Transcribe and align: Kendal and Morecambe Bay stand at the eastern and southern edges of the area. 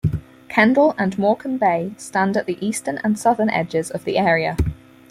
Kendal 0.49 0.95
and 0.97 1.15
Morecambe 1.19 1.59
Bay 1.59 1.93
stand 1.95 2.35
at 2.35 2.47
the 2.47 2.57
eastern 2.59 2.97
and 3.03 3.19
southern 3.19 3.51
edges 3.51 3.91
of 3.91 4.03
the 4.03 4.17
area. 4.17 4.57